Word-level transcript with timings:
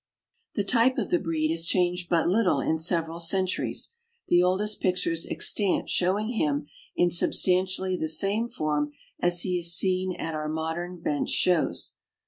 The 0.55 0.63
type 0.63 0.97
of 0.97 1.11
the 1.11 1.19
breed 1.19 1.51
has 1.51 1.67
changed 1.67 2.09
but 2.09 2.27
little 2.27 2.59
in 2.59 2.79
several 2.79 3.19
centuries, 3.19 3.89
the 4.29 4.41
oldest 4.41 4.81
pictures 4.81 5.27
extant 5.29 5.91
showing 5.91 6.29
him 6.29 6.65
in 6.95 7.11
sub 7.11 7.33
stantially 7.33 7.99
the 7.99 8.09
same 8.09 8.47
form 8.47 8.93
as 9.19 9.41
he 9.41 9.59
is 9.59 9.77
seen 9.77 10.15
at 10.15 10.33
our 10.33 10.49
modern 10.49 10.99
bench 10.99 11.29
shows. 11.29 11.97